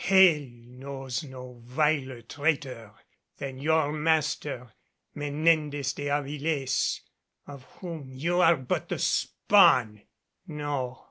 Hell 0.03 0.39
knows 0.39 1.23
no 1.23 1.61
viler 1.63 2.23
traitor 2.23 2.91
than 3.37 3.59
your 3.59 3.91
master, 3.93 4.73
Menendez 5.13 5.93
de 5.93 6.07
Avilés, 6.07 7.01
of 7.45 7.61
whom 7.81 8.11
you 8.11 8.39
are 8.41 8.57
but 8.57 8.89
the 8.89 8.97
spawn! 8.97 10.01
No! 10.47 10.97